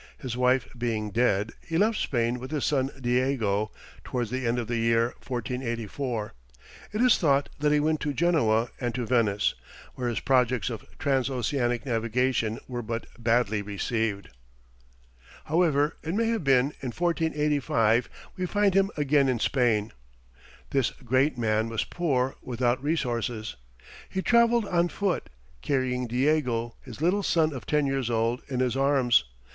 [0.17, 3.69] His wife being dead, he left Spain with his son Diego,
[4.03, 6.33] towards the end of the year 1484.
[6.91, 9.53] It is thought that he went to Genoa and to Venice,
[9.93, 14.29] where his projects of transoceanic navigation were but badly received.
[15.47, 18.45] [Illustration: Columbus knocks at a convent door.] However it may have been, in 1485 we
[18.47, 19.91] find him again in Spain.
[20.71, 23.55] This great man was poor, without resources.
[24.09, 25.29] He travelled on foot,
[25.61, 29.25] carrying Diego his little son of ten years old, in his arms.